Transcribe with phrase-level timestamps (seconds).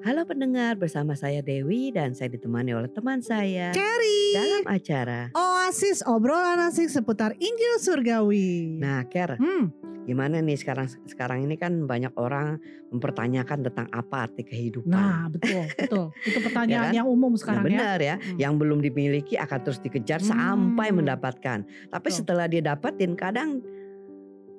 [0.00, 4.32] Halo pendengar, bersama saya Dewi dan saya ditemani oleh teman saya Carrie.
[4.32, 5.28] dalam acara.
[5.30, 8.80] Oasis obrolan asik seputar Injil Surgawi.
[8.80, 9.68] Nah, Ker, Hmm,
[10.02, 12.56] gimana nih sekarang sekarang ini kan banyak orang
[12.88, 14.88] mempertanyakan tentang apa arti kehidupan.
[14.88, 16.06] nah betul, betul.
[16.22, 16.96] Itu pertanyaan Ya kan?
[16.96, 17.68] yang umum Nah, sekarang ya.
[17.68, 18.38] benar ya, Hmm.
[18.38, 20.32] yang belum dimiliki akan terus dikejar Hmm.
[20.32, 21.58] sampai mendapatkan.
[21.86, 22.16] Tapi Betul.
[22.16, 23.60] setelah dia dapetin kadang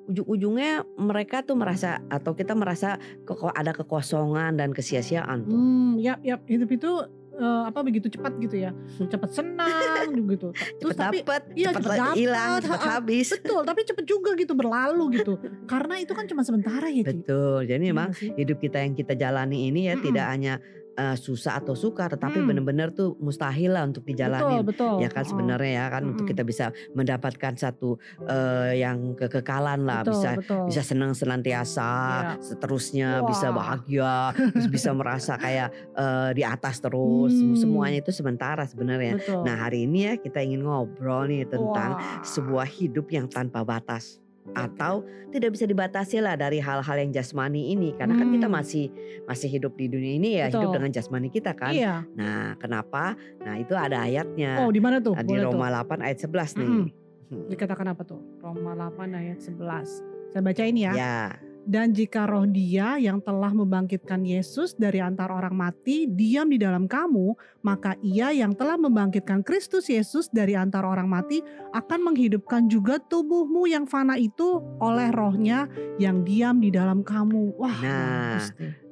[0.06, 5.54] ujung-ujungnya mereka tuh merasa atau kita merasa keko- ada kekosongan dan kesia-siaan tuh.
[5.54, 6.92] Hmm, ya, ya hidup itu
[7.34, 10.52] eh, apa begitu cepat gitu ya, cepat senang gitu.
[10.78, 13.28] Terus Cepet tapi dapet, iya, cepet cepet dapet, hilang, cepet habis.
[13.32, 15.34] betul, tapi cepet juga gitu berlalu gitu.
[15.72, 17.24] Karena itu kan cuma sementara ya, Ci.
[17.24, 17.66] Betul.
[17.66, 20.06] Jadi Iya memang hidup kita yang kita jalani ini ya Mm-mm.
[20.06, 20.54] tidak hanya
[20.94, 22.48] eh, susah atau suka, tetapi Hmm.
[22.48, 24.62] benar-benar tuh mustahil lah untuk betul, dijalanin.
[24.62, 24.96] betul.
[25.02, 26.32] Ya kan Oh, sebenarnya ya kan untuk Mm-mm.
[26.32, 30.64] kita bisa mendapatkan satu eh, yang kekekalan lah, betul, bisa betul.
[30.70, 32.38] bisa senang senantiasa, Iya.
[32.40, 33.56] seterusnya bisa Wah.
[33.56, 34.16] bahagia,
[34.54, 37.34] terus bisa merasa kayak eh, di atas terus.
[37.34, 37.56] Hmm.
[37.56, 39.18] Semuanya itu sementara sebenarnya.
[39.18, 39.42] Betul.
[39.44, 42.22] Nah hari ini ya kita ingin ngobrol nih tentang Wah.
[42.22, 47.96] sebuah hidup yang tanpa batas atau tidak bisa dibatasi lah dari hal-hal yang jasmani ini
[47.96, 48.60] karena kan kita Hmm.
[48.60, 48.86] masih
[49.24, 50.76] masih hidup di dunia ini ya hidup Betul.
[50.78, 51.72] dengan jasmani kita kan.
[51.72, 52.04] Iya.
[52.14, 53.16] Nah, kenapa?
[53.40, 54.60] Nah, itu ada ayatnya.
[54.60, 55.16] Oh, di mana tuh?
[55.16, 55.56] Nah, di Boleh tuh.
[55.56, 56.68] Roma 8 ayat 11 nih.
[56.68, 56.88] Mm-mm.
[57.32, 57.44] Hmm.
[57.50, 58.20] Dikatakan apa tuh?
[58.44, 60.04] Roma 8 ayat 11.
[60.30, 60.92] Saya bacain ya.
[60.92, 61.18] Ya.
[61.64, 66.92] Dan jika roh dia yang telah membangkitkan Yesus dari antara orang mati diam di dalam
[66.92, 67.34] kamu,
[67.64, 71.40] maka ia yang telah membangkitkan Kristus Yesus dari antara orang mati
[71.72, 77.56] akan menghidupkan juga tubuhmu yang fana itu oleh rohnya yang diam di dalam kamu.
[77.56, 78.44] Wah, Nah.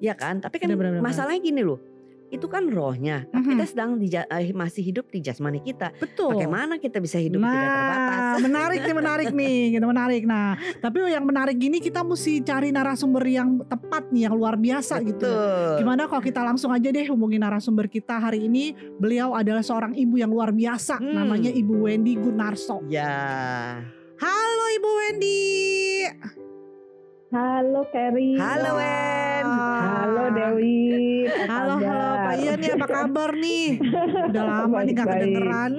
[0.02, 0.42] Ya kan?
[0.42, 1.06] Tapi kan Benar, benar, benar.
[1.06, 1.91] masalahnya gini loh.
[2.32, 3.52] Itu kan rohnya, tapi Mhm.
[3.54, 5.92] kita sedang di, eh, masih hidup di jasmani kita.
[6.00, 6.40] Betul.
[6.40, 8.16] Bagaimana kita bisa hidup tidak terbatas?
[8.16, 10.24] Nah, menarik nih, menarik nih, gitu menarik.
[10.24, 10.48] Nah,
[10.80, 15.28] tapi yang menarik gini kita mesti cari narasumber yang tepat nih, yang luar biasa gitu.
[15.28, 15.84] Betul.
[15.84, 18.72] Gimana kalau kita langsung aja deh hubungi narasumber kita hari ini.
[18.96, 21.12] Beliau adalah seorang ibu yang luar biasa, Hmm.
[21.12, 22.80] namanya Ibu Wendy Gunarso.
[22.88, 23.12] Ya.
[24.16, 26.51] Halo Ibu Wendy.
[27.32, 28.36] Halo Kerry.
[28.36, 29.46] Halo Wen.
[29.48, 31.24] Halo Dewi.
[31.48, 32.28] Halo, halo?
[32.28, 33.68] Pak Ian nih apa kabar nih?
[34.28, 35.72] Udah lama nih gak kedengeran.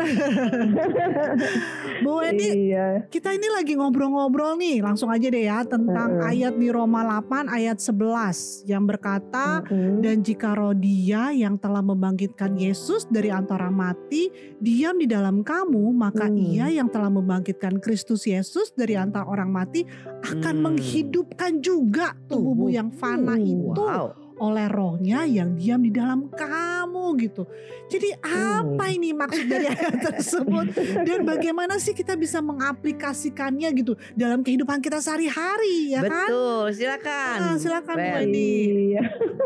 [2.03, 3.05] Bu Wendy, Iya.
[3.07, 4.81] kita ini lagi ngobrol-ngobrol nih.
[4.81, 6.31] Langsung aja deh ya tentang Heeh.
[6.49, 10.01] ayat di Roma 8 ayat 11 yang berkata Mm-mm.
[10.01, 15.93] Dan jika roh dia yang telah membangkitkan Yesus dari antara mati diam di dalam kamu,
[15.93, 16.41] maka Hmm.
[16.41, 19.85] ia yang telah membangkitkan Kristus Yesus dari antara orang mati
[20.25, 20.65] akan Hmm.
[20.73, 23.43] menghidupkan juga tubuhmu yang fana Hmm.
[23.43, 24.15] itu Wow.
[24.35, 27.47] oleh rohnya yang diam di dalam kamu gitu.
[27.87, 28.75] Jadi Hmm.
[28.75, 30.67] apa ini maksud dari ayat tersebut
[31.01, 36.27] dan bagaimana sih kita bisa mengaplikasikannya gitu dalam kehidupan kita sehari-hari ya kan?
[36.27, 37.37] Betul, silakan.
[37.41, 38.19] Ah, silakan Bu.
[38.29, 39.03] Iya.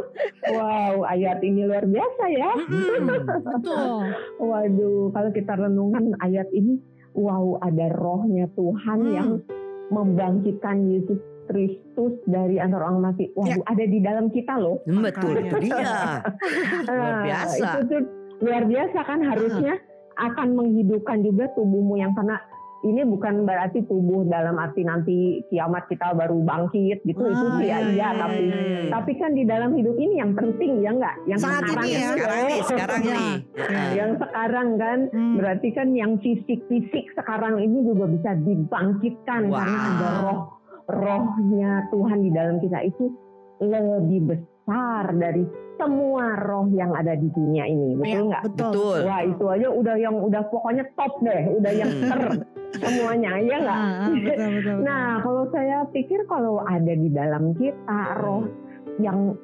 [0.57, 2.51] wow, ayat ini luar biasa ya.
[2.57, 4.01] Mm-mm, betul.
[4.49, 6.81] Waduh, kalau kita renungkan ayat ini,
[7.13, 9.13] wow, ada rohnya Tuhan Hmm.
[9.13, 9.31] yang
[9.87, 13.31] membangkitkan Yesus Kristus dari antara orang mati.
[13.33, 14.83] Waduh, ada di dalam kita loh.
[14.85, 15.47] Hmm, Betul, Makanya.
[15.47, 15.95] itu dia.
[16.85, 17.57] Luar Ah, biasa.
[17.57, 18.03] Itu tuh
[18.39, 19.75] luar biasa kan harusnya
[20.17, 22.37] akan menghidupkan juga tubuhmu yang karena
[22.83, 27.67] ini bukan berarti tubuh dalam arti nanti kiamat kita baru bangkit gitu itu Ah, sih
[27.67, 28.81] iya, iya, iya, tapi iya, iya.
[28.87, 32.09] tapi kan di dalam hidup ini yang penting ya enggak yang Saat sekarang ini ya.
[32.13, 33.13] Sekarang nih, sekarang Ya.
[33.13, 33.35] nih.
[33.67, 33.85] Ya.
[33.97, 35.35] yang sekarang kan Hmm.
[35.35, 39.57] berarti kan yang fisik-fisik sekarang ini juga bisa dibangkitkan Wow.
[39.57, 40.41] karena ada roh
[40.89, 43.11] rohnya Tuhan di dalam kita itu
[43.59, 45.43] lebih besar dari
[45.77, 48.43] semua roh yang ada di dunia ini betul Ya, nggak?
[48.49, 48.65] betul.
[48.73, 48.99] Betul.
[49.05, 52.09] Wah itu aja udah yang udah pokoknya top deh, udah yang Hmm.
[52.09, 52.23] ter
[52.77, 53.79] semuanya ya nggak?
[53.79, 54.77] Ah, ah, betul, betul, betul.
[54.83, 58.45] Nah kalau saya pikir kalau ada di dalam kita roh
[58.99, 59.37] yang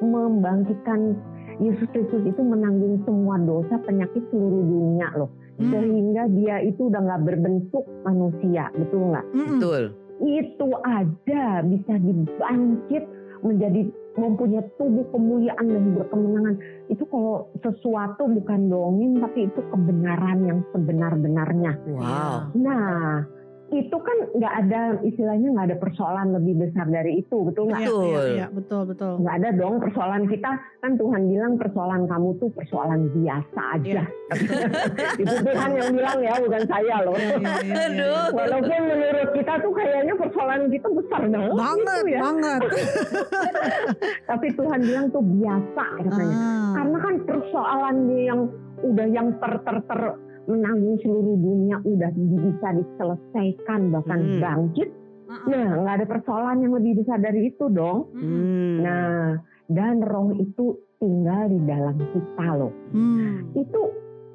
[0.00, 1.14] membangkitkan
[1.56, 5.72] Yesus Kristus itu menanggung semua dosa penyakit seluruh dunia loh, Hmm.
[5.72, 9.26] sehingga dia itu udah nggak berbentuk manusia, betul nggak?
[9.32, 9.82] Betul.
[10.22, 13.04] Itu ada bisa dibangkit
[13.44, 13.82] menjadi
[14.16, 16.56] mempunyai tubuh kemuliaan dan berkemenangan.
[16.88, 21.72] Itu kalau sesuatu bukan dongeng tapi itu kebenaran yang sebenar-benarnya.
[21.92, 22.36] Wow.
[22.56, 23.28] Nah,
[23.74, 27.82] itu kan nggak ada istilahnya nggak ada persoalan lebih besar dari itu, betul nggak?
[27.82, 28.06] Iya, Betul.
[28.06, 29.12] iya, iya, betul, betul.
[29.18, 34.06] Nggak ada dong persoalan kita kan Tuhan bilang persoalan kamu tuh persoalan biasa aja.
[35.22, 37.16] itu Tuhan yang bilang ya, bukan saya loh.
[37.18, 38.22] Iya, iya, iya, iya.
[38.30, 42.20] Walaupun menurut kita tuh kayaknya persoalan kita besar banget, Banget, gitu ya.
[42.22, 42.60] banget.
[44.30, 46.36] Tapi Tuhan bilang tuh biasa katanya.
[46.38, 46.72] Ah.
[46.78, 48.40] Karena kan persoalan dia yang
[48.76, 50.00] udah yang ter ter ter
[50.46, 54.40] menanggung seluruh dunia udah bisa diselesaikan bahkan Hmm.
[54.40, 54.88] bangkit.
[55.26, 55.46] Ah, ah.
[55.46, 58.06] Nah, nggak ada persoalan yang lebih besar dari itu dong.
[58.14, 58.78] Hmm.
[58.80, 62.72] Nah, dan roh itu tinggal di dalam kita loh.
[62.90, 63.50] Hmm.
[63.52, 63.90] Itu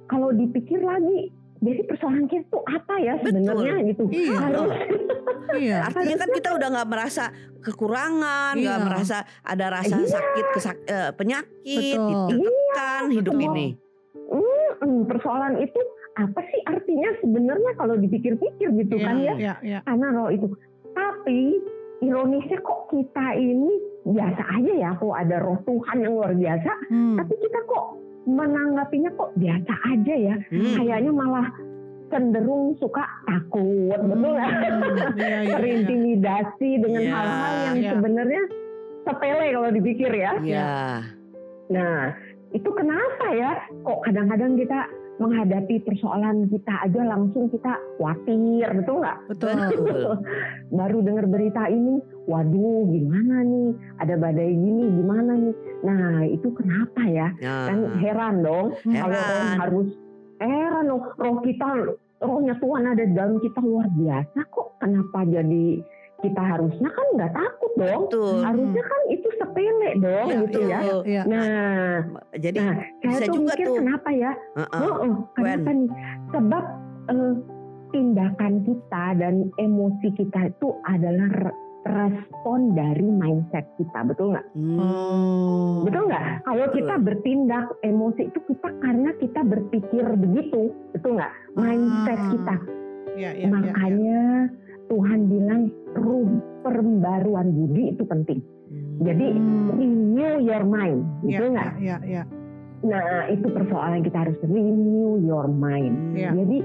[0.06, 4.04] kalau dipikir lagi, jadi persoalan kita itu apa ya sebenarnya gitu.
[4.12, 4.36] Iya.
[4.36, 4.70] Harus
[5.52, 5.78] Iya.
[5.84, 7.24] Artinya kan kita udah nggak merasa
[7.62, 8.86] kekurangan, nggak Iya.
[8.88, 10.08] merasa ada rasa Iya.
[10.10, 12.28] sakit, kesak- eh, penyakit, Betul.
[12.30, 13.48] ditekan hidup betul.
[13.48, 13.68] ini.
[14.32, 15.80] Hmm, persoalan itu
[16.12, 19.34] apa sih artinya sebenarnya kalau dipikir-pikir gitu Iya, kan ya?
[19.40, 19.80] iya, iya.
[19.88, 20.48] Karena roh itu.
[20.92, 21.40] Tapi
[22.04, 23.72] ironisnya kok kita ini
[24.04, 27.16] biasa aja ya kok ada roh Tuhan yang luar biasa, Hmm.
[27.16, 27.86] tapi kita kok
[28.28, 30.36] menanggapinya kok biasa aja ya.
[30.52, 30.74] Hmm.
[30.76, 31.48] Kayaknya malah
[32.12, 34.52] cenderung suka takut, betul nggak?
[34.52, 35.54] Hmm, iya, iya, iya.
[35.56, 37.92] Terintimidasi dengan Iya, hal-hal yang iya.
[37.96, 38.44] sebenarnya
[39.02, 40.32] sepele kalau dipikir ya.
[40.44, 40.70] Iya.
[41.72, 42.12] Nah,
[42.52, 43.52] itu kenapa ya?
[43.88, 44.80] Kok kadang-kadang kita
[45.22, 49.18] menghadapi persoalan kita aja langsung kita khawatir, betul nggak?
[49.30, 49.54] Betul.
[49.54, 50.14] Betul.
[50.78, 53.70] Baru dengar berita ini, waduh gimana nih?
[54.00, 55.54] Ada badai gini, gimana nih?
[55.82, 57.28] Nah, itu kenapa ya?
[57.38, 58.74] Kan Nah, heran dong.
[58.82, 59.56] Kalau Heran.
[59.58, 59.88] harus
[60.38, 61.68] heran loh, roh kita,
[62.20, 64.68] rohnya Tuhan ada di dalam kita luar biasa kok.
[64.78, 65.86] Kenapa jadi
[66.20, 68.02] kita harusnya kan nggak takut dong?
[68.08, 68.42] betul.
[68.42, 70.80] Harusnya kan itu sepele dong, Iya, gitu ya.
[70.80, 71.00] betul.
[71.04, 71.22] Iya.
[71.26, 71.94] Nah,
[72.34, 72.74] Jadi Nah,
[73.14, 73.76] saya tuh juga mikir tuh.
[73.78, 74.32] kenapa ya?
[74.54, 74.82] Heeh.
[74.82, 75.90] Oh, oh, kenapa nih?
[76.30, 76.64] Sebab
[77.08, 77.34] eh,
[77.90, 84.46] tindakan kita dan emosi kita itu adalah re- respon dari mindset kita, betul nggak?
[84.54, 85.82] Hmm.
[85.82, 86.24] Betul nggak?
[86.42, 86.78] Kalau Betul.
[86.78, 90.62] kita bertindak emosi itu kita karena kita berpikir begitu,
[90.92, 91.32] betul nggak?
[91.54, 92.30] Mindset Ah.
[92.30, 92.56] kita.
[93.12, 94.22] Iya, iya, iya, Makanya
[94.88, 95.62] Tuhan bilang
[95.96, 98.40] ru- perbaruan budi itu penting.
[98.70, 99.02] Hmm.
[99.02, 99.68] Jadi Hmm.
[99.74, 101.72] renew your mind, Iya, betul nggak?
[101.78, 102.24] iya, iya.
[102.82, 106.18] Nah, itu persoalan kita harus renew your mind.
[106.18, 106.34] Iya.
[106.34, 106.58] Jadi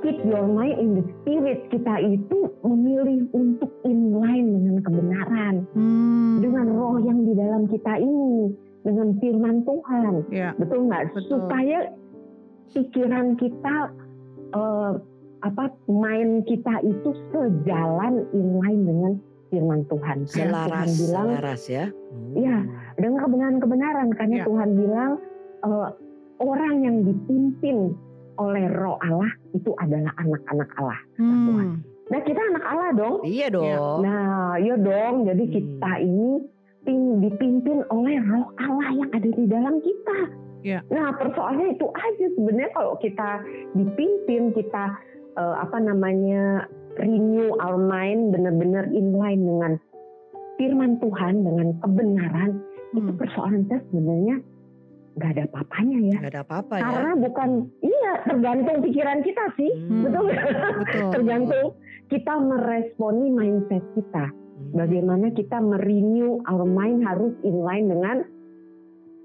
[0.00, 1.68] keep your mind in the spirit.
[1.68, 6.40] Kita itu memilih untuk inline dengan kebenaran, Hmm.
[6.40, 10.12] dengan roh yang di dalam kita ini, dengan firman Tuhan.
[10.32, 10.56] Iya.
[10.56, 11.12] Betul nggak?
[11.28, 11.92] Supaya
[12.72, 13.76] pikiran kita
[14.56, 14.92] eh,
[15.38, 19.12] apa mind kita itu sejalan inline dengan
[19.48, 20.24] firman Tuhan.
[20.24, 21.84] Karena Selaras, Tuhan bilang selaras ya.
[21.88, 22.32] Hmm.
[22.34, 22.56] Iya.
[22.96, 24.44] dengan kebenaran-kebenaran karena Ya.
[24.44, 25.12] Tuhan bilang
[25.58, 25.88] eh,
[26.38, 27.76] orang yang dipimpin
[28.38, 31.00] oleh Roh Allah itu adalah anak-anak Allah.
[31.18, 31.82] Hmm.
[32.08, 33.16] Nah kita anak Allah dong.
[33.22, 33.98] Iya dong.
[34.06, 35.26] Nah ya dong.
[35.26, 35.52] Jadi Hmm.
[35.52, 36.30] kita ini
[36.82, 40.18] pin- dipimpin oleh Roh Allah yang ada di dalam kita.
[40.62, 40.82] Ya.
[40.88, 43.28] Nah persoalannya itu aja sebenarnya kalau kita
[43.74, 44.84] dipimpin kita
[45.34, 46.66] eh, apa namanya
[46.98, 49.72] renew our mind benar-benar inline dengan
[50.58, 52.50] firman Tuhan dengan kebenaran
[52.90, 53.16] itu Hmm.
[53.16, 54.36] persoalan kita sebenarnya
[55.14, 56.18] nggak ada apa-apanya ya.
[56.20, 56.82] Gak ada apa-apa ya.
[56.84, 57.50] Karena bukan
[57.82, 60.02] iya tergantung pikiran kita sih, Hmm.
[60.06, 60.44] betul nggak?
[60.78, 61.08] Betul.
[61.14, 61.66] tergantung
[62.08, 64.26] kita meresponi mindset kita.
[64.30, 64.72] Hmm.
[64.74, 68.16] Bagaimana kita merenew our mind harus inline dengan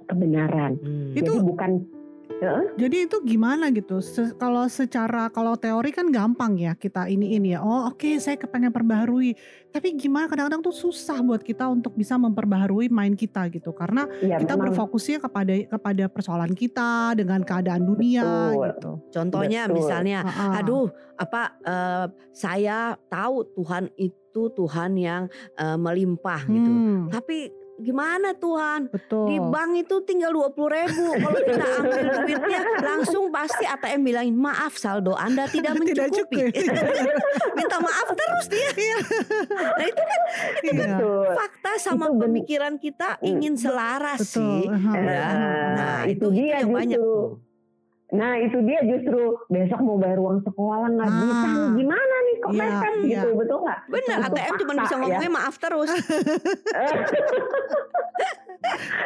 [0.06, 0.78] kebenaran.
[0.78, 1.14] Hmm.
[1.14, 1.46] Itu- Jadi
[2.76, 4.04] Jadi itu gimana gitu?
[4.04, 7.64] Se- kalau secara kalau teori kan gampang ya kita ini ini ya.
[7.64, 9.38] Oh oke saya kepengen perbaharui.
[9.74, 13.74] Tapi gimana kadang-kadang tuh susah buat kita untuk bisa memperbaharui mind kita gitu.
[13.74, 18.64] Karena ya kita memang berfokusnya kepada kepada persoalan kita dengan keadaan dunia Betul.
[18.70, 18.92] gitu.
[19.10, 19.76] Contohnya Betul.
[19.82, 20.60] misalnya, ah.
[20.62, 20.88] aduh
[21.18, 25.24] apa eh, saya tahu Tuhan itu Tuhan yang
[25.58, 26.72] eh, melimpah gitu.
[26.72, 28.88] Hmm, Tapi gimana Tuhan?
[28.88, 29.26] betul.
[29.26, 31.06] Di bank itu tinggal 20 ribu.
[31.16, 36.54] Kalau kita ambil duitnya langsung pasti ATM bilangin maaf saldo Anda tidak mencukupi.
[36.54, 36.54] cukup.
[37.58, 38.70] Minta maaf terus dia.
[39.50, 40.22] nah itu kan
[40.64, 41.26] Iya, betul.
[41.34, 44.42] fakta sama Itu pemikiran kita ingin selaras betul.
[44.42, 44.60] sih.
[44.66, 44.74] Ya.
[44.74, 44.94] aha.
[45.74, 47.53] Nah itu itu, itu dia yang banyak tuh.
[48.14, 51.18] Nah itu dia justru besok mau bayar uang sekolah nggak Ah.
[51.20, 53.06] bisa gimana nih kok mepet iya.
[53.10, 53.80] gitu betul nggak?
[53.88, 55.00] Bener Itu ATM cuma bisa ya.
[55.00, 55.90] ngomongnya maaf terus.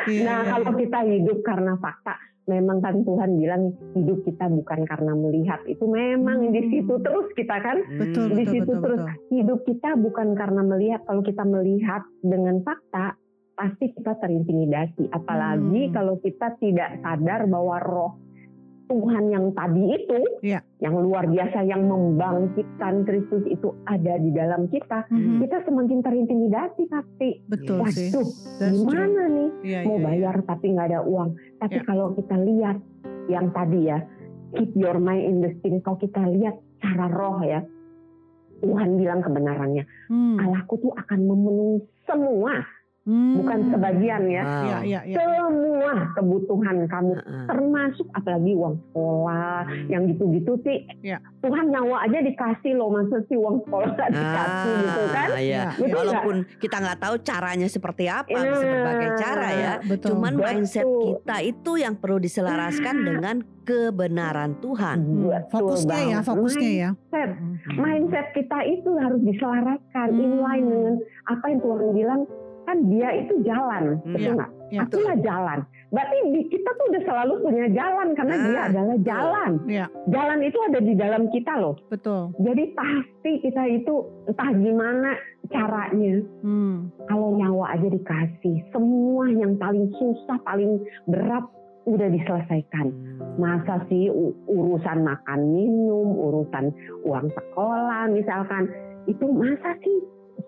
[0.08, 5.14] Nah iya, kalau kita hidup karena fakta, memang kan Tuhan bilang hidup kita bukan karena
[5.14, 5.60] melihat.
[5.66, 6.54] Itu memang Hmm.
[6.54, 9.20] di situ terus kita kan Betul, di betul, situ betul, terus betul.
[9.34, 11.02] hidup kita bukan karena melihat.
[11.04, 13.18] Kalau kita melihat dengan fakta,
[13.54, 15.10] pasti kita terintimidasi.
[15.12, 15.94] Apalagi Hmm.
[15.94, 18.12] kalau kita tidak sadar bahwa roh
[18.88, 20.64] Tuhan yang tadi itu, Iya.
[20.80, 26.88] yang luar biasa, yang membangkitkan Kristus itu ada di dalam kita, Mhm, kita semakin terintimidasi
[26.88, 27.30] pasti.
[27.46, 28.10] Betul sih.
[28.10, 28.28] Waduh,
[28.58, 28.88] true.
[28.88, 29.50] gimana nih?
[29.62, 30.06] Iya, mau iya.
[30.06, 31.30] bayar tapi nggak ada uang.
[31.58, 31.84] Tapi Ya.
[31.84, 32.78] kalau kita lihat
[33.28, 34.00] yang tadi ya,
[34.54, 35.84] keep your mind in the spirit.
[35.84, 37.60] Kalau kita lihat cara roh ya,
[38.58, 42.64] Tuhan bilang kebenarannya, Hmm, Allahku tuh akan memenuhi semua
[43.08, 43.40] Hmm.
[43.40, 44.44] bukan sebagian ya.
[44.44, 44.52] Wow.
[44.60, 45.16] Iya, iya, iya.
[45.16, 47.46] Semua kebutuhan kamu Heeh.
[47.48, 51.24] termasuk apalagi uang sekolah yang gitu-gitu sih Iya.
[51.40, 55.40] Tuhan nyawa aja dikasih loh masa sih uang sekolah nggak dikasih gitu kan Ah, iya.
[55.40, 55.96] Iya, Betul nggak?
[56.04, 58.50] Walaupun kita nggak tahu caranya seperti apa, Iya.
[58.50, 59.74] bisa berbagai cara ya.
[59.82, 60.10] Betul.
[60.12, 60.44] Cuman Betul.
[60.46, 64.98] mindset kita itu yang perlu diselaraskan dengan kebenaran Tuhan.
[64.98, 66.24] Hmm, Betul fokusnya ya, banget.
[66.26, 66.90] fokusnya ya.
[66.92, 67.56] mindset Hmm.
[67.78, 70.20] mindset kita itu harus diselaraskan Hmm.
[70.22, 70.96] inline dengan
[71.26, 72.22] apa yang Tuhan bilang
[72.68, 74.12] kan dia itu jalan Hmm.
[74.12, 74.82] betul Iya, nggak iya.
[74.84, 79.52] akulah jalan berarti di- kita tuh udah selalu punya jalan karena Nah, dia adalah jalan
[79.66, 79.86] Iya.
[80.06, 82.36] jalan itu ada di dalam kita loh Betul.
[82.38, 83.94] jadi pasti kita itu
[84.26, 85.10] entah gimana
[85.48, 86.92] caranya Hmm.
[87.08, 90.76] kalau nyawa aja dikasih semua yang paling susah paling
[91.08, 91.48] berat
[91.88, 92.92] udah diselesaikan
[93.38, 94.12] masa sih
[94.44, 98.68] urusan makan minum urusan uang sekolah misalkan
[99.08, 99.98] itu masa sih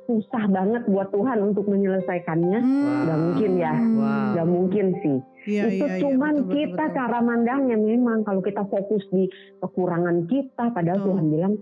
[0.10, 3.00] susah banget buat Tuhan untuk menyelesaikannya Hmm.
[3.06, 4.26] nggak mungkin ya Wow.
[4.34, 6.96] nggak mungkin sih Iya, itu iya, cuman betul, betul, kita betul.
[6.96, 11.08] cara mandangnya memang kalau kita fokus di kekurangan kita padahal Betul.
[11.08, 11.54] Tuhan bilang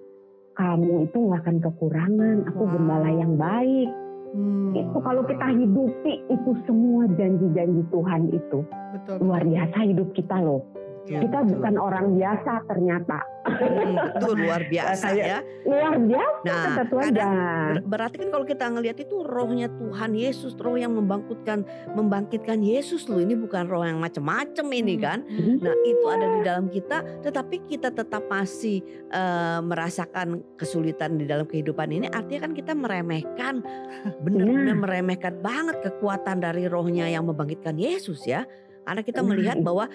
[0.54, 2.72] kamu itu nggak akan kekurangan aku Wow.
[2.72, 3.92] gembala yang baik
[4.30, 4.72] Hmm.
[4.74, 8.60] itu kalau kita hidupi itu semua janji-janji Tuhan itu
[8.92, 9.16] betul.
[9.22, 10.63] luar biasa hidup kita loh
[11.08, 11.52] Iya, kita betul.
[11.56, 15.40] bukan orang biasa ternyata Hmm, betul luar biasa ya.
[15.64, 17.32] luar biasa Nah, kadang
[17.72, 23.08] ber- berarti kan kalau kita ngelihat itu rohnya Tuhan Yesus, roh yang membangkitkan membangkitkan Yesus
[23.08, 23.18] loh.
[23.18, 25.02] Ini bukan roh yang macam-macam ini Hmm.
[25.02, 25.20] kan.
[25.58, 31.48] Nah, itu ada di dalam kita, tetapi kita tetap masih eh, merasakan kesulitan di dalam
[31.48, 32.08] kehidupan ini.
[32.10, 33.64] Artinya kan kita meremehkan,
[34.24, 38.44] benar-benar meremehkan banget kekuatan dari rohnya yang membangkitkan Yesus ya.
[38.84, 39.64] Karena kita Nah, melihat itu.
[39.64, 39.86] bahwa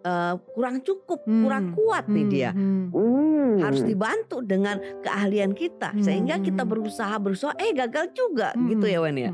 [0.00, 1.42] eh, kurang cukup, Hmm.
[1.42, 2.50] kurang kuat nih Hmm, dia.
[2.50, 2.84] hmm.
[2.90, 3.56] Hmm.
[3.60, 6.70] Harus dibantu dengan keahlian kita, Hmm, sehingga kita hmm.
[6.70, 9.32] berusaha berusaha, eh gagal juga, Hmm, gitu ya Wen ya.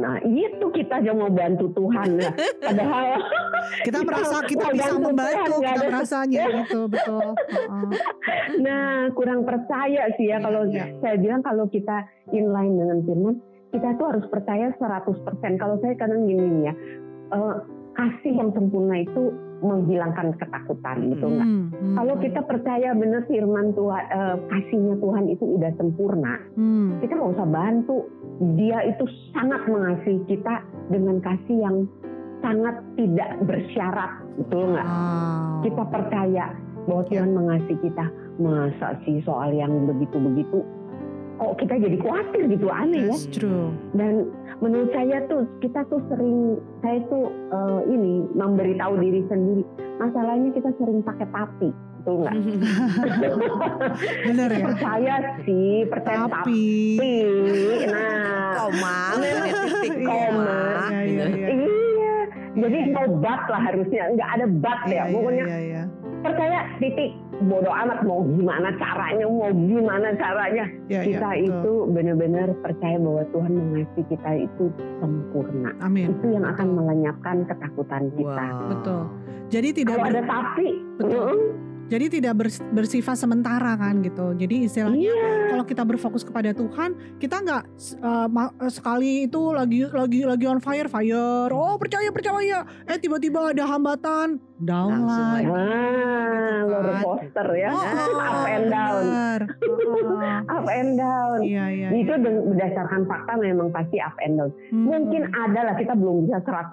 [0.00, 2.32] Nah itu kita aja mau bantu Tuhan ya.
[2.58, 3.04] Padahal
[3.80, 7.26] Kita Kita merasa kita bisa bantu membantu, Tuhan, kita ada- merasanya gitu, betul.
[8.58, 10.84] Nah kurang percaya sih ya Iya, kalau iya.
[10.98, 11.96] saya bilang kalau kita
[12.30, 13.34] inline dengan firman
[13.70, 15.14] kita tuh harus percaya 100%.
[15.54, 16.74] Kalau saya kadang gini nih ya.
[17.30, 17.54] eh,
[18.00, 19.28] kasih yang sempurna itu
[19.60, 21.44] menghilangkan ketakutan gitu enggak.
[21.44, 26.96] Hmm, hmm, Kalau kita percaya benar firman Tuhan, eh, kasihnya Tuhan itu udah sempurna, Hmm,
[27.04, 27.98] kita nggak usah bantu.
[28.56, 29.04] Dia itu
[29.36, 31.76] sangat mengasihi kita dengan kasih yang
[32.40, 34.86] sangat tidak bersyarat, betul nggak?
[34.88, 35.60] wow.
[35.60, 36.44] Kita percaya
[36.88, 38.06] bahwa Tuhan mengasihi kita.
[38.40, 40.64] Masa sih soal yang begitu-begitu,
[41.40, 43.16] kok kita jadi khawatir gitu aneh ya?
[43.16, 43.72] That's true.
[43.96, 44.28] Dan
[44.60, 49.64] menurut saya tuh kita tuh sering, saya tuh eh, ini memberitahu diri sendiri.
[49.96, 52.34] Masalahnya kita sering pakai tapi, betul nggak?
[54.28, 54.64] Bener ya.
[54.68, 56.96] percaya sih, percaya tapi.
[57.00, 57.16] Tapi.
[57.88, 60.60] Nah, Koma, ya, titik Iya, koma.
[60.92, 61.48] iya, iya, iya.
[61.56, 62.16] Iya,
[62.50, 64.92] jadi no but lah harusnya, nggak ada Iya, ya.
[65.08, 65.82] iya, Pokoknya iya, iya.
[66.20, 70.64] Percaya titik bodoh amat mau gimana caranya, mau gimana caranya.
[70.92, 71.48] Iya, iya, Kita betul.
[71.48, 74.64] itu benar-benar percaya bahwa Tuhan mengasihi kita itu
[75.00, 75.70] sempurna.
[75.80, 76.12] Amin.
[76.12, 78.44] Itu yang akan melenyapkan ketakutan kita.
[78.44, 78.68] Wow.
[78.76, 79.02] Betul.
[79.50, 80.68] Jadi tidak Kalau ada tapi,
[81.00, 81.26] Betul.
[81.26, 81.48] mm,
[81.90, 84.30] jadi tidak bers- bersifat sementara kan gitu.
[84.32, 87.62] Jadi istilahnya iya, kalau kita berfokus kepada Tuhan, kita nggak
[87.98, 88.28] uh,
[88.70, 91.50] sekali itu lagi lagi lagi on fire fire.
[91.50, 92.62] Oh percaya percaya.
[92.86, 95.44] Eh tiba-tiba ada hambatan, down Langsung lagi.
[95.44, 95.50] lagi.
[95.50, 97.02] ah, Gitu roller kan.
[97.02, 97.82] coaster ya, Oh,
[98.20, 99.04] up and down.
[99.66, 101.38] Oh, up and down.
[101.42, 101.88] Iya iya.
[101.90, 102.38] Itu iya.
[102.46, 104.50] berdasarkan fakta memang pasti up and down.
[104.70, 104.86] Hmm.
[104.86, 106.70] Mungkin ada lah kita belum bisa 100%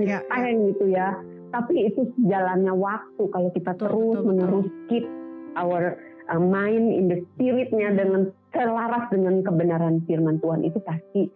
[0.00, 1.12] Iya, stand gitu ya.
[1.54, 5.06] Tapi itu jalannya waktu kalau kita Betul, terus betul, menerus keep
[5.54, 5.94] our
[6.26, 11.26] uh, mind in the spiritnya dengan selaras dengan kebenaran firman Tuhan itu pasti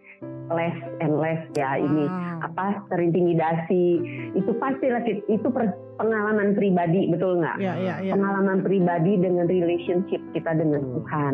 [0.49, 2.47] less and less ya ini Wow.
[2.47, 3.83] apa terintimidasi
[4.33, 8.11] itu pastilah kit- itu per- pengalaman pribadi betul nggak Iya iya iya.
[8.15, 11.33] pengalaman pribadi dengan relationship kita dengan Tuhan.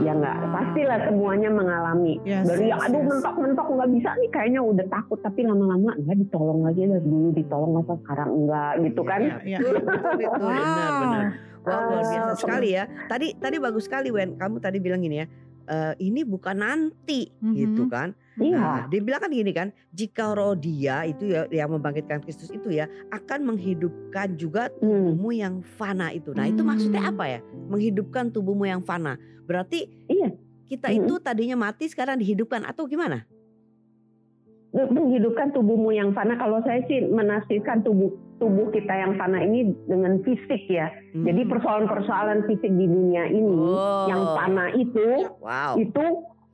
[0.00, 3.08] Ya nggak pastilah semuanya mengalami Yes, dari yes, aduh yes.
[3.08, 7.70] mentok-mentok nggak bisa nih kayaknya udah takut tapi lama-lama enggak ditolong lagi dari dulu ditolong
[7.76, 9.58] masa sekarang enggak gitu kan Iya iya.
[9.60, 9.74] Betul,
[10.16, 10.38] betul.
[10.48, 11.24] benar, benar.
[11.60, 12.84] Wah, luar biasa Ah, sekali ya.
[13.04, 14.32] Tadi tadi bagus sekali Wen.
[14.40, 15.26] Kamu tadi bilang gini ya.
[15.70, 17.54] Eh, ini bukan nanti Mhm.
[17.54, 18.10] gitu kan.
[18.36, 22.50] iya Nah, dia bilang kan gini kan, jika roh dia itu ya yang membangkitkan Kristus
[22.50, 25.14] itu ya akan menghidupkan juga Hmm.
[25.14, 26.34] tubuhmu yang fana itu.
[26.34, 27.12] Nah, itu maksudnya Hmm.
[27.14, 27.40] apa ya?
[27.70, 29.14] Menghidupkan tubuhmu yang fana.
[29.46, 30.34] Berarti Iya.
[30.66, 30.96] kita Mhm.
[31.04, 33.24] itu tadinya mati sekarang dihidupkan atau gimana?
[34.70, 40.18] menghidupkan tubuhmu yang fana kalau saya sih menafsirkan tubuh tubuh kita yang fana ini dengan
[40.24, 41.26] fisik ya Hmm.
[41.26, 44.06] jadi persoalan-persoalan fisik di dunia ini Oh.
[44.08, 45.06] yang fana itu
[45.38, 45.74] Wow.
[45.76, 46.04] itu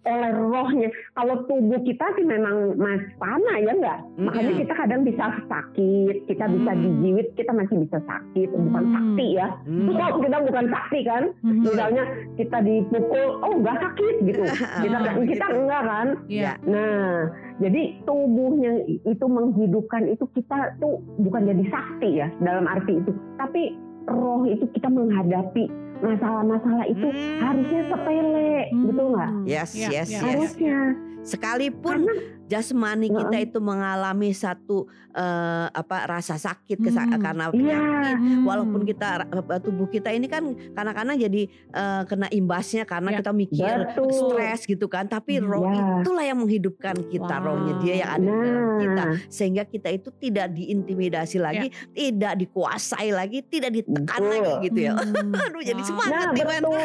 [0.06, 0.88] oleh rohnya.
[1.12, 3.98] Kalau tubuh kita sih memang mas panah ya enggak.
[4.16, 4.62] Makanya Mm-mm.
[4.62, 6.80] kita kadang bisa sakit, kita bisa Hmm.
[6.80, 8.94] dijiwit, kita masih bisa sakit, bukan Hmm.
[8.94, 9.48] sakti ya.
[9.66, 9.90] Hmm.
[9.90, 11.22] Oh, kita bukan sakti kan.
[11.42, 11.62] Mhm.
[11.66, 12.04] Misalnya
[12.38, 14.42] kita dipukul, oh enggak sakit gitu.
[14.86, 15.56] Kita Ah, kita gitu.
[15.58, 16.06] enggak kan.
[16.26, 16.52] Iya.
[16.64, 23.10] Nah, jadi tubuhnya itu menghidupkan itu kita tuh bukan jadi sakti ya dalam arti itu,
[23.36, 23.74] tapi
[24.06, 25.66] roh itu kita menghadapi
[25.98, 27.38] masalah-masalah itu Hmm.
[27.40, 29.30] harusnya sepele, betul nggak?
[29.44, 30.18] Yes, Iya, yes, iya.
[30.18, 30.22] yes.
[30.24, 30.78] Harusnya.
[31.26, 32.00] Sekalipun
[32.46, 37.18] jasmani kita itu mengalami satu eh, apa rasa sakit Hmm.
[37.18, 37.52] karena Iya.
[37.52, 38.44] penyakit, Hmm.
[38.44, 43.18] walaupun kita eh, tubuh kita ini kan kadang-kadang jadi eh, kena imbasnya karena Ya.
[43.18, 44.12] kita mikir Betul.
[44.12, 46.00] stres gitu kan tapi Hmm, roh ya.
[46.00, 47.46] itulah yang menghidupkan kita Wow.
[47.46, 52.36] rohnya dia yang ada di dalam kita Nah, sehingga kita itu tidak diintimidasi lagi tidak
[52.36, 54.30] dikuasai lagi tidak ditekan Betul.
[54.32, 55.32] lagi gitu ya Hmm.
[55.46, 55.88] aduh jadi Wow.
[55.88, 56.80] semangat nah betul.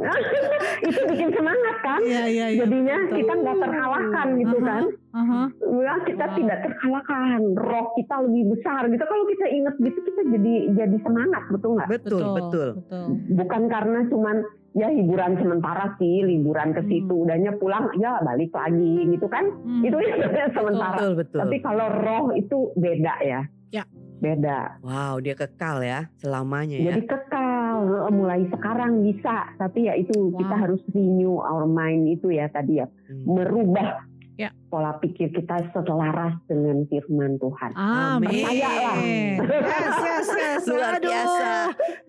[0.82, 2.00] itu bikin semangat kan?
[2.00, 2.60] Iya, iya, iya.
[2.60, 3.16] Jadinya betul.
[3.16, 4.79] kita nggak terkalahkan gitu kan?
[5.10, 5.40] Aha.
[5.60, 6.36] Ya, kita Wow.
[6.36, 7.40] tidak terkalahkan.
[7.52, 9.02] Roh kita lebih besar gitu.
[9.02, 11.88] Kalau kita ingat gitu kita jadi jadi semangat betul nggak?
[11.90, 13.06] betul betul betul.
[13.32, 14.36] bukan karena cuman
[14.72, 16.88] ya hiburan sementara sih liburan ke Hmm.
[16.88, 19.82] situ udahnya pulang ya balik lagi gitu kan Hmm.
[19.82, 20.14] itu ya
[20.54, 23.82] sementara betul betul tapi kalau roh itu beda ya Ya.
[24.16, 27.76] beda wow dia kekal ya selamanya ya jadi kekal
[28.10, 30.62] mulai sekarang bisa tapi ya itu kita Wow.
[30.62, 33.26] harus renew our mind itu ya tadi ya Hmm.
[33.26, 34.06] merubah
[34.40, 34.48] Ya.
[34.66, 38.40] pola pikir kita selaras dengan firman Tuhan Amin.
[38.40, 38.96] Percayalah.
[38.96, 40.60] Yes, yes, yes.
[40.70, 41.12] Luar Aduh.
[41.12, 41.50] biasa.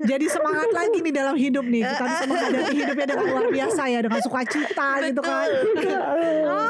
[0.01, 1.83] Jadi semangat lagi nih dalam hidup nih.
[1.83, 5.47] Kita bisa menghadapi hidupnya dengan luar biasa ya, dengan sukacita gitu kan.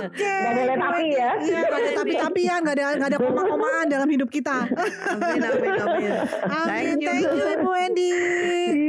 [0.02, 0.34] Oke.
[0.34, 4.30] Gak boleh tapi ya Iya, gak ada tapi-tapian, gak ada gak ada koma-komaan dalam hidup
[4.30, 4.58] kita.
[4.66, 6.12] amin amin amin
[6.50, 6.66] Amin.
[6.66, 7.08] Thank you.
[7.08, 8.12] Thank you Ibu Wendy.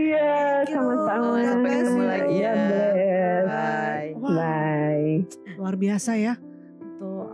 [0.08, 0.32] iya
[0.64, 2.52] sama-sama Sampai ketemu lagi ya.
[3.44, 5.14] Bye Bye.
[5.58, 6.34] luar biasa ya.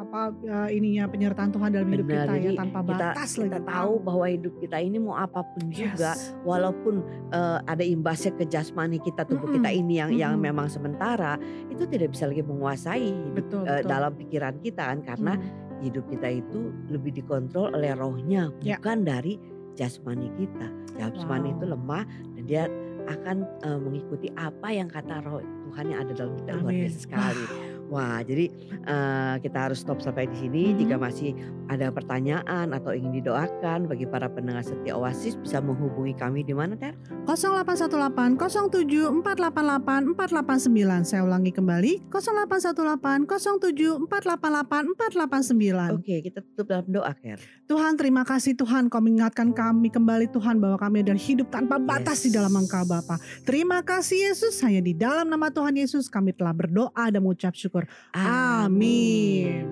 [0.08, 3.68] Apa ya, ininya penyertaan Tuhan dalam hidup Benar, kita ya tanpa kita batas kita lagi.
[3.68, 6.32] tahu bahwa hidup kita ini mau apa pun juga Yes.
[6.42, 6.94] walaupun
[7.28, 9.56] eh, ada imbasnya ke jasmani kita tubuh Mm-mm.
[9.58, 10.48] kita ini yang yang Mm-mm.
[10.48, 11.36] memang sementara
[11.68, 13.84] itu tidak bisa lagi menguasai hidup Betul, betul.
[13.84, 15.44] dalam pikiran kita kan karena Hmm.
[15.80, 18.76] hidup kita itu lebih dikontrol oleh rohnya Ya.
[18.76, 19.36] bukan dari
[19.74, 21.54] jasmani kita jasmani Wow.
[21.54, 22.64] itu lemah dan dia
[23.06, 27.44] akan eh, mengikuti apa yang kata roh Tuhan yang ada dalam kita luar biasa sekali
[27.88, 28.48] wah jadi
[28.84, 30.78] eh, kita harus stop sampai di sini Mhm.
[30.80, 31.32] jika masih
[31.68, 36.76] ada pertanyaan atau ingin didoakan bagi para pendengar setia Oasis bisa menghubungi kami di mana
[36.76, 36.96] Ter?
[37.28, 46.86] 0818 07 488 489 Saya ulangi kembali 0818 07 488 489 Oke kita tutup dalam
[46.88, 47.38] doa Ker.
[47.68, 52.24] Tuhan terima kasih Tuhan kau mengingatkan kami kembali Tuhan bahwa kami adalah hidup tanpa batas
[52.24, 53.20] di dalam Engkau Bapa.
[53.44, 57.84] Terima kasih Yesus hanya di dalam nama Tuhan Yesus kami telah berdoa dan mengucap syukur.
[58.16, 59.66] Amin.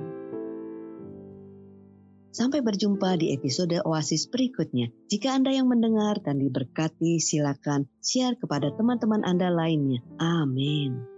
[2.36, 4.92] Sampai berjumpa di episode Oasis berikutnya.
[5.08, 10.04] Jika Anda yang mendengar dan diberkati, silakan share kepada teman-teman Anda lainnya.
[10.20, 11.15] Amin.